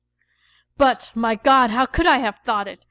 But, 0.77 1.11
my 1.13 1.35
God, 1.35 1.69
how 1.69 1.85
could 1.85 2.07
I 2.07 2.17
have 2.17 2.39
thought 2.39 2.67
it 2.67 2.79